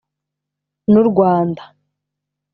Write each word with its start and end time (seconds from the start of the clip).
n’u 0.91 1.03
Rwanda 1.09 1.63